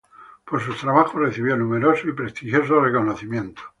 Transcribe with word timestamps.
Por 0.47 0.59
sus 0.63 0.79
trabajos 0.79 1.21
recibió 1.21 1.55
numerosos 1.55 2.07
y 2.09 2.13
prestigiosos 2.13 2.81
reconocimientos. 2.85 3.63